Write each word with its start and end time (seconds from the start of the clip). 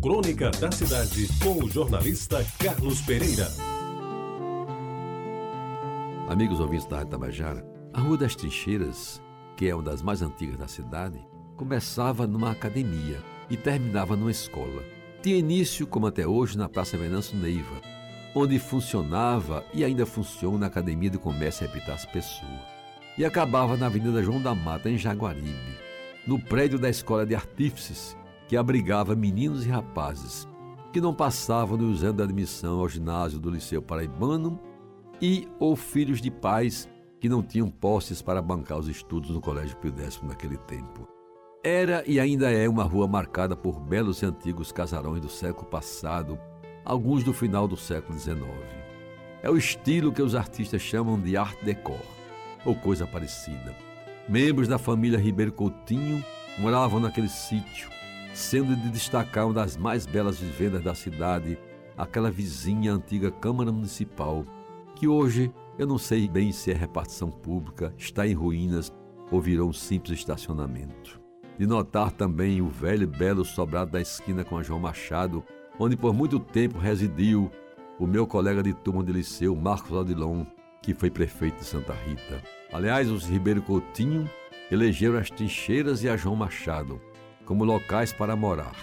Crônica 0.00 0.52
da 0.52 0.70
Cidade, 0.70 1.28
com 1.42 1.64
o 1.64 1.68
jornalista 1.68 2.46
Carlos 2.56 3.00
Pereira. 3.00 3.48
Amigos 6.28 6.60
ouvintes 6.60 6.86
da 6.86 6.98
Rádio 6.98 7.10
Tabajara, 7.10 7.66
a 7.92 8.00
Rua 8.00 8.16
das 8.16 8.36
Trincheiras, 8.36 9.20
que 9.56 9.68
é 9.68 9.74
uma 9.74 9.82
das 9.82 10.00
mais 10.00 10.22
antigas 10.22 10.56
da 10.56 10.68
cidade, 10.68 11.18
começava 11.56 12.28
numa 12.28 12.52
academia 12.52 13.20
e 13.50 13.56
terminava 13.56 14.14
numa 14.14 14.30
escola. 14.30 14.84
Tinha 15.20 15.36
início, 15.36 15.84
como 15.84 16.06
até 16.06 16.24
hoje, 16.24 16.56
na 16.56 16.68
Praça 16.68 16.96
Venâncio 16.96 17.36
Neiva, 17.36 17.82
onde 18.36 18.56
funcionava 18.60 19.64
e 19.74 19.84
ainda 19.84 20.06
funciona 20.06 20.66
a 20.66 20.68
Academia 20.68 21.10
de 21.10 21.18
Comércio 21.18 21.64
Epitácio 21.64 22.08
Pessoa. 22.12 22.60
E 23.18 23.24
acabava 23.24 23.76
na 23.76 23.86
Avenida 23.86 24.22
João 24.22 24.40
da 24.40 24.54
Mata, 24.54 24.88
em 24.88 24.96
Jaguaribe, 24.96 25.76
no 26.24 26.38
prédio 26.38 26.78
da 26.78 26.88
Escola 26.88 27.26
de 27.26 27.34
Artífices, 27.34 28.16
que 28.48 28.56
abrigava 28.56 29.14
meninos 29.14 29.64
e 29.64 29.68
rapazes 29.68 30.48
que 30.92 31.00
não 31.00 31.14
passavam 31.14 31.76
no 31.76 31.92
exame 31.92 32.16
de 32.16 32.22
admissão 32.22 32.80
ao 32.80 32.88
ginásio 32.88 33.38
do 33.38 33.50
Liceu 33.50 33.82
Paraibano 33.82 34.58
e 35.20 35.46
ou 35.58 35.76
filhos 35.76 36.20
de 36.20 36.30
pais 36.30 36.88
que 37.20 37.28
não 37.28 37.42
tinham 37.42 37.68
posses 37.68 38.22
para 38.22 38.40
bancar 38.40 38.78
os 38.78 38.88
estudos 38.88 39.30
no 39.30 39.40
Colégio 39.40 39.76
Pio 39.76 39.92
X 39.96 40.20
naquele 40.22 40.56
tempo. 40.56 41.06
Era 41.62 42.02
e 42.06 42.18
ainda 42.18 42.50
é 42.50 42.68
uma 42.68 42.84
rua 42.84 43.06
marcada 43.06 43.56
por 43.56 43.80
belos 43.80 44.22
e 44.22 44.26
antigos 44.26 44.72
casarões 44.72 45.20
do 45.20 45.28
século 45.28 45.66
passado, 45.66 46.38
alguns 46.84 47.24
do 47.24 47.34
final 47.34 47.68
do 47.68 47.76
século 47.76 48.18
XIX. 48.18 48.40
É 49.42 49.50
o 49.50 49.56
estilo 49.56 50.12
que 50.12 50.22
os 50.22 50.34
artistas 50.34 50.80
chamam 50.80 51.20
de 51.20 51.36
art 51.36 51.60
décor, 51.62 52.00
ou 52.64 52.74
coisa 52.74 53.06
parecida. 53.06 53.76
Membros 54.28 54.68
da 54.68 54.78
família 54.78 55.18
Ribeiro 55.18 55.52
Coutinho 55.52 56.24
moravam 56.58 57.00
naquele 57.00 57.28
sítio, 57.28 57.90
sendo 58.38 58.76
de 58.76 58.88
destacar 58.90 59.46
uma 59.46 59.54
das 59.54 59.76
mais 59.76 60.06
belas 60.06 60.38
vivendas 60.38 60.82
da 60.82 60.94
cidade, 60.94 61.58
aquela 61.96 62.30
vizinha 62.30 62.92
antiga 62.92 63.32
Câmara 63.32 63.72
Municipal, 63.72 64.44
que 64.94 65.08
hoje 65.08 65.52
eu 65.76 65.88
não 65.88 65.98
sei 65.98 66.28
bem 66.28 66.52
se 66.52 66.70
é 66.70 66.74
repartição 66.74 67.30
pública, 67.30 67.92
está 67.98 68.26
em 68.26 68.34
ruínas 68.34 68.92
ou 69.32 69.40
virou 69.40 69.68
um 69.68 69.72
simples 69.72 70.20
estacionamento. 70.20 71.20
De 71.58 71.66
notar 71.66 72.12
também 72.12 72.62
o 72.62 72.68
velho 72.68 73.02
e 73.02 73.06
belo 73.06 73.44
sobrado 73.44 73.90
da 73.90 74.00
esquina 74.00 74.44
com 74.44 74.56
a 74.56 74.62
João 74.62 74.78
Machado, 74.78 75.42
onde 75.76 75.96
por 75.96 76.14
muito 76.14 76.38
tempo 76.38 76.78
residiu 76.78 77.50
o 77.98 78.06
meu 78.06 78.24
colega 78.24 78.62
de 78.62 78.72
turma 78.72 79.02
de 79.02 79.12
liceu, 79.12 79.56
Marcos 79.56 79.90
Odilon, 79.90 80.44
que 80.80 80.94
foi 80.94 81.10
prefeito 81.10 81.58
de 81.58 81.64
Santa 81.64 81.92
Rita. 81.92 82.40
Aliás, 82.72 83.10
os 83.10 83.26
Ribeiro 83.26 83.62
Coutinho 83.62 84.30
elegeram 84.70 85.18
as 85.18 85.28
trincheiras 85.28 86.04
e 86.04 86.08
a 86.08 86.16
João 86.16 86.36
Machado, 86.36 87.00
como 87.48 87.64
locais 87.64 88.12
para 88.12 88.36
morar, 88.36 88.76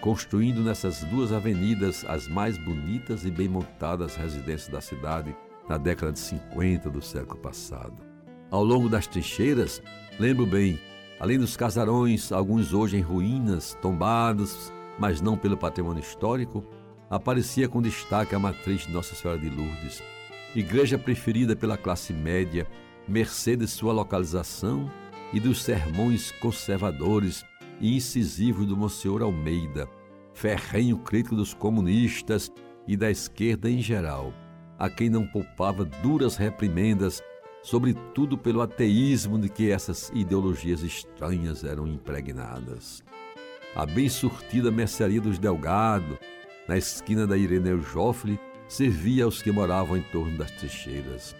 construindo 0.00 0.62
nessas 0.62 1.04
duas 1.04 1.32
avenidas 1.32 2.02
as 2.08 2.26
mais 2.26 2.56
bonitas 2.56 3.26
e 3.26 3.30
bem 3.30 3.46
montadas 3.46 4.16
residências 4.16 4.68
da 4.68 4.80
cidade 4.80 5.36
na 5.68 5.76
década 5.76 6.12
de 6.12 6.20
50 6.20 6.88
do 6.88 7.02
século 7.02 7.38
passado. 7.38 8.02
Ao 8.50 8.64
longo 8.64 8.88
das 8.88 9.06
trincheiras, 9.06 9.82
lembro 10.18 10.46
bem, 10.46 10.80
além 11.20 11.38
dos 11.38 11.58
casarões, 11.58 12.32
alguns 12.32 12.72
hoje 12.72 12.96
em 12.96 13.02
ruínas, 13.02 13.76
tombados, 13.82 14.72
mas 14.98 15.20
não 15.20 15.36
pelo 15.36 15.58
patrimônio 15.58 16.00
histórico, 16.00 16.64
aparecia 17.10 17.68
com 17.68 17.82
destaque 17.82 18.34
a 18.34 18.38
matriz 18.38 18.86
de 18.86 18.92
Nossa 18.92 19.14
Senhora 19.14 19.38
de 19.38 19.50
Lourdes, 19.50 20.02
igreja 20.54 20.96
preferida 20.96 21.54
pela 21.54 21.76
classe 21.76 22.14
média, 22.14 22.66
mercê 23.06 23.56
de 23.56 23.68
sua 23.68 23.92
localização 23.92 24.90
e 25.34 25.38
dos 25.38 25.62
sermões 25.62 26.30
conservadores 26.40 27.44
e 27.80 27.96
incisivo 27.96 28.64
do 28.64 28.76
Monsenhor 28.76 29.22
Almeida, 29.22 29.88
ferrenho 30.32 30.98
crítico 30.98 31.36
dos 31.36 31.54
comunistas 31.54 32.50
e 32.86 32.96
da 32.96 33.10
esquerda 33.10 33.70
em 33.70 33.80
geral, 33.80 34.32
a 34.78 34.88
quem 34.88 35.08
não 35.08 35.26
poupava 35.26 35.84
duras 35.84 36.36
reprimendas, 36.36 37.22
sobretudo 37.62 38.38
pelo 38.38 38.60
ateísmo 38.60 39.38
de 39.38 39.48
que 39.48 39.70
essas 39.70 40.10
ideologias 40.14 40.82
estranhas 40.82 41.64
eram 41.64 41.86
impregnadas. 41.86 43.02
A 43.74 43.84
bem 43.84 44.08
surtida 44.08 44.70
mercearia 44.70 45.20
dos 45.20 45.38
Delgado, 45.38 46.18
na 46.68 46.76
esquina 46.76 47.26
da 47.26 47.36
Ireneu 47.36 47.80
Joffre, 47.82 48.38
servia 48.68 49.24
aos 49.24 49.42
que 49.42 49.52
moravam 49.52 49.96
em 49.96 50.02
torno 50.02 50.36
das 50.38 50.50
trincheiras. 50.52 51.36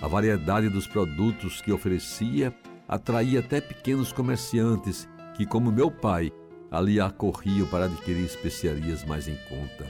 A 0.00 0.08
variedade 0.08 0.68
dos 0.68 0.86
produtos 0.86 1.60
que 1.60 1.72
oferecia 1.72 2.54
atraía 2.86 3.40
até 3.40 3.60
pequenos 3.60 4.12
comerciantes 4.12 5.08
que, 5.34 5.44
como 5.44 5.72
meu 5.72 5.90
pai, 5.90 6.32
ali 6.70 7.00
acorriam 7.00 7.66
para 7.68 7.84
adquirir 7.84 8.24
especiarias 8.24 9.04
mais 9.04 9.28
em 9.28 9.36
conta. 9.48 9.86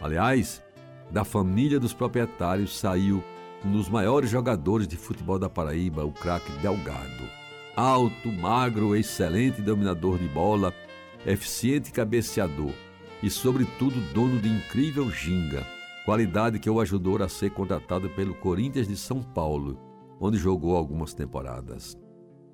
Aliás, 0.00 0.62
da 1.10 1.24
família 1.24 1.80
dos 1.80 1.94
proprietários 1.94 2.78
saiu 2.78 3.22
um 3.64 3.72
dos 3.72 3.88
maiores 3.88 4.30
jogadores 4.30 4.86
de 4.86 4.96
futebol 4.96 5.38
da 5.38 5.48
Paraíba, 5.48 6.04
o 6.04 6.12
craque 6.12 6.52
Delgado. 6.60 7.28
Alto, 7.74 8.30
magro, 8.30 8.94
excelente 8.94 9.62
dominador 9.62 10.18
de 10.18 10.28
bola, 10.28 10.72
eficiente 11.26 11.92
cabeceador 11.92 12.72
e, 13.22 13.30
sobretudo, 13.30 14.00
dono 14.12 14.40
de 14.40 14.48
incrível 14.48 15.10
ginga, 15.10 15.66
qualidade 16.04 16.58
que 16.58 16.70
o 16.70 16.80
ajudou 16.80 17.22
a 17.22 17.28
ser 17.28 17.50
contratado 17.50 18.08
pelo 18.10 18.34
Corinthians 18.34 18.88
de 18.88 18.96
São 18.96 19.22
Paulo, 19.22 19.78
onde 20.20 20.38
jogou 20.38 20.76
algumas 20.76 21.14
temporadas. 21.14 21.96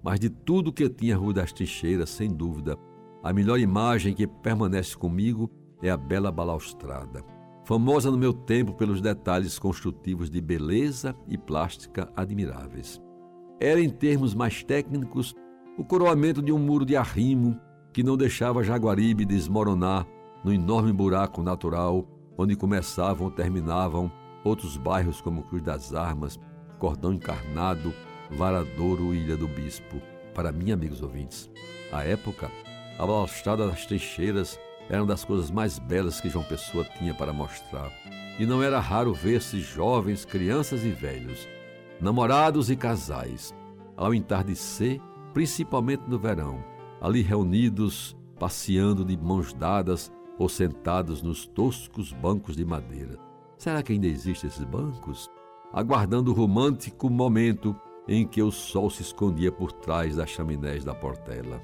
Mas 0.04 0.20
de 0.20 0.28
tudo 0.28 0.72
que 0.72 0.87
tinha 0.91 1.16
Rua 1.16 1.32
das 1.32 1.50
Trincheiras, 1.50 2.10
sem 2.10 2.28
dúvida, 2.28 2.76
a 3.22 3.32
melhor 3.32 3.59
imagem 3.59 4.12
que 4.12 4.26
permanece 4.26 4.94
comigo 4.94 5.50
é 5.82 5.88
a 5.88 5.97
bela 5.97 6.31
balaustrada. 6.31 7.25
Famosa 7.65 8.10
no 8.10 8.19
meu 8.19 8.34
tempo 8.34 8.75
pelos 8.75 9.00
detalhes 9.00 9.59
construtivos 9.59 10.28
de 10.28 10.43
beleza 10.43 11.16
e 11.26 11.38
plástica 11.38 12.12
admiráveis. 12.14 13.00
Era, 13.59 13.81
em 13.81 13.88
termos 13.88 14.34
mais 14.34 14.62
técnicos, 14.62 15.34
o 15.78 15.82
coroamento 15.82 16.43
de 16.43 16.53
um 16.53 16.59
muro 16.59 16.84
de 16.84 16.94
arrimo 16.94 17.59
que 17.91 18.03
não 18.03 18.19
deixava 18.19 18.62
Jaguaribe 18.62 19.25
desmoronar 19.25 20.06
no 20.44 20.53
enorme 20.53 20.93
buraco 20.93 21.43
natural 21.43 22.06
onde 22.37 22.54
começavam 22.54 23.28
ou 23.28 23.32
terminavam 23.32 24.12
outros 24.44 24.76
bairros 24.76 25.22
como 25.22 25.44
Cruz 25.44 25.62
das 25.62 25.94
Armas, 25.94 26.38
Cordão 26.78 27.14
Encarnado, 27.14 27.94
Varadouro 28.31 29.15
Ilha 29.15 29.37
do 29.37 29.47
Bispo. 29.47 30.01
Para 30.35 30.51
mim, 30.51 30.73
amigos 30.73 31.03
ouvintes, 31.03 31.51
à 31.93 32.03
época, 32.03 32.51
a 32.99 33.07
balaustrada 33.07 33.67
das 33.67 33.87
trincheiras 33.87 34.59
era 34.89 35.03
uma 35.03 35.09
das 35.09 35.25
coisas 35.25 35.51
mais 35.51 35.79
belas 35.79 36.21
que 36.21 36.29
João 36.29 36.45
Pessoa 36.45 36.85
tinha 36.99 37.15
para 37.15 37.33
mostrar. 37.33 37.91
E 38.39 38.45
não 38.45 38.62
era 38.62 38.81
raro 38.81 39.15
ver-se 39.15 39.61
jovens, 39.61 40.25
crianças 40.25 40.85
e 40.85 40.91
velhos, 40.91 41.49
namorados 42.01 42.71
e 42.71 42.77
casais, 42.77 43.55
ao 43.97 44.12
entardecer, 44.12 45.01
principalmente 45.33 46.03
no 46.09 46.19
verão, 46.19 46.65
ali 47.01 47.23
reunidos, 47.23 48.17
passeando 48.39 49.05
de 49.05 49.17
mãos 49.17 49.53
dadas 49.53 50.12
ou 50.39 50.49
sentados 50.49 51.23
nos 51.23 51.47
toscos 51.47 52.12
bancos 52.12 52.56
de 52.56 52.65
madeira. 52.65 53.17
Será 53.56 53.83
que 53.83 53.93
ainda 53.93 54.06
existem 54.06 54.49
esses 54.49 54.65
bancos? 54.65 55.31
Aguardando 55.73 56.33
o 56.33 56.35
romântico 56.35 57.09
momento 57.09 57.75
em 58.06 58.26
que 58.26 58.42
o 58.42 58.50
sol 58.50 58.91
se 58.91 59.03
escondia 59.03 59.50
por 59.50 59.72
trás 59.72 60.16
das 60.16 60.31
chaminés 60.31 60.84
da 60.84 60.94
portela. 60.94 61.62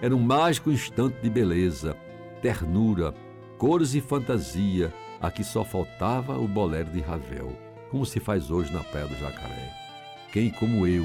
Era 0.00 0.14
um 0.14 0.20
mágico 0.20 0.70
instante 0.70 1.20
de 1.22 1.30
beleza, 1.30 1.96
ternura, 2.42 3.14
cores 3.58 3.94
e 3.94 4.00
fantasia, 4.00 4.92
a 5.20 5.30
que 5.30 5.44
só 5.44 5.64
faltava 5.64 6.38
o 6.38 6.46
bolero 6.46 6.90
de 6.90 7.00
Ravel, 7.00 7.56
como 7.90 8.04
se 8.04 8.20
faz 8.20 8.50
hoje 8.50 8.72
na 8.72 8.82
Praia 8.82 9.06
do 9.06 9.16
Jacaré. 9.16 9.72
Quem, 10.32 10.50
como 10.50 10.86
eu, 10.86 11.04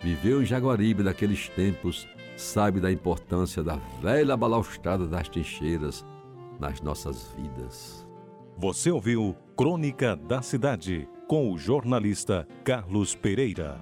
viveu 0.00 0.42
em 0.42 0.46
Jaguaribe 0.46 1.02
daqueles 1.02 1.48
tempos, 1.48 2.06
sabe 2.36 2.80
da 2.80 2.90
importância 2.90 3.62
da 3.62 3.76
velha 4.00 4.36
balaustrada 4.36 5.06
das 5.06 5.28
trincheiras 5.28 6.04
nas 6.58 6.80
nossas 6.80 7.34
vidas. 7.36 8.06
Você 8.56 8.90
ouviu 8.90 9.36
Crônica 9.56 10.16
da 10.16 10.42
Cidade 10.42 11.08
com 11.28 11.52
o 11.52 11.58
jornalista 11.58 12.46
Carlos 12.64 13.14
Pereira. 13.14 13.80